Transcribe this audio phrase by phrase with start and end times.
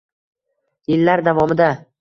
[0.95, 1.73] Yillar davomida